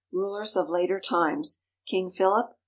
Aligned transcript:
Rulers 0.11 0.55
of 0.57 0.67
Later 0.67 0.99
Times. 0.99 1.61
KING 1.85 2.09
PHILIP. 2.09 2.55